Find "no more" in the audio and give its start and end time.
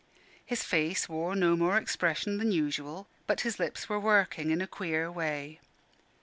1.35-1.77